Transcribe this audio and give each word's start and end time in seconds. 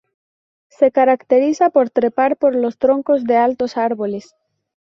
Se 0.69 0.89
caracteriza 0.91 1.69
por 1.69 1.91
trepar 1.91 2.35
por 2.35 2.55
los 2.55 2.79
troncos 2.79 3.23
de 3.25 3.37
altos 3.37 3.77
árboles. 3.77 4.35